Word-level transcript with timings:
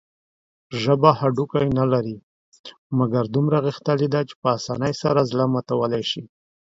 ژبه 0.81 1.09
هډوکي 1.19 1.65
نلري، 1.79 2.17
مګر 2.97 3.23
دومره 3.35 3.57
غښتلي 3.65 4.07
ده 4.13 4.21
چې 4.29 4.35
په 4.41 4.47
اسانۍ 4.57 4.93
سره 5.01 5.27
زړه 5.31 5.45
ماتولى 5.53 6.01
شي. 6.11 6.23